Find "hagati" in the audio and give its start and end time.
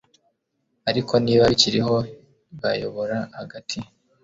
3.37-3.77